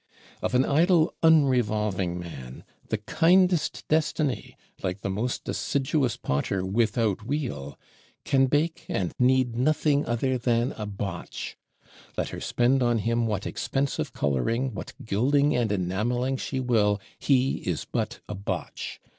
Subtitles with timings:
[0.41, 7.77] Of an idle unrevolving man the kindest Destiny, like the most assiduous Potter without wheel,
[8.25, 11.55] can bake and knead nothing other than a botch;
[12.17, 17.57] let her spend on him what expensive coloring, what gilding and enameling she will, he
[17.57, 18.99] is but a botch.